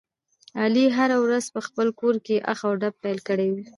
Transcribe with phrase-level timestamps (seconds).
[0.61, 3.65] علي هره ورځ په خپل کورکې اخ او ډب پیل کړی وي.